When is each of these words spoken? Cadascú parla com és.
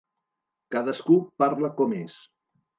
Cadascú 0.77 1.19
parla 1.45 1.73
com 1.83 1.97
és. 2.03 2.21